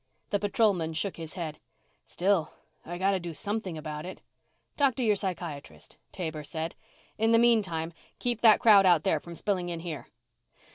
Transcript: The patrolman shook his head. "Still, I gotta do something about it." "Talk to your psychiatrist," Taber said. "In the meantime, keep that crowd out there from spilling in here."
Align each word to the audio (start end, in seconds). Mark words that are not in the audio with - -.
The 0.31 0.39
patrolman 0.39 0.93
shook 0.93 1.17
his 1.17 1.35
head. 1.35 1.59
"Still, 2.07 2.53
I 2.83 2.97
gotta 2.97 3.19
do 3.19 3.35
something 3.35 3.77
about 3.77 4.03
it." 4.03 4.19
"Talk 4.75 4.95
to 4.95 5.03
your 5.03 5.15
psychiatrist," 5.15 5.95
Taber 6.11 6.43
said. 6.43 6.73
"In 7.19 7.29
the 7.33 7.37
meantime, 7.37 7.93
keep 8.17 8.41
that 8.41 8.59
crowd 8.61 8.87
out 8.87 9.03
there 9.03 9.19
from 9.19 9.35
spilling 9.35 9.69
in 9.69 9.81
here." 9.81 10.07